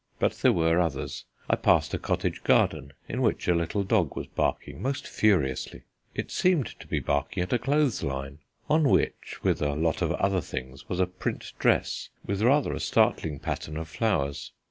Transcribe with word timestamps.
But 0.17 0.31
there 0.31 0.51
were 0.51 0.79
others. 0.81 1.25
I 1.47 1.55
passed 1.55 1.93
a 1.93 1.99
cottage 1.99 2.43
garden 2.43 2.93
in 3.07 3.21
which 3.21 3.47
a 3.47 3.53
little 3.53 3.83
dog 3.83 4.15
was 4.15 4.25
barking 4.25 4.81
most 4.81 5.07
furiously. 5.07 5.83
It 6.15 6.31
seemed 6.31 6.65
to 6.79 6.87
be 6.87 6.99
barking 6.99 7.43
at 7.43 7.53
a 7.53 7.59
clothes 7.59 8.01
line, 8.01 8.39
on 8.67 8.89
which, 8.89 9.37
with 9.43 9.61
a 9.61 9.75
lot 9.75 10.01
of 10.01 10.11
other 10.13 10.41
things, 10.41 10.89
was 10.89 10.99
a 10.99 11.05
print 11.05 11.53
dress 11.59 12.09
with 12.25 12.41
rather 12.41 12.73
a 12.73 12.79
staring 12.79 13.37
pattern 13.37 13.77
of 13.77 13.89
flowers. 13.89 14.53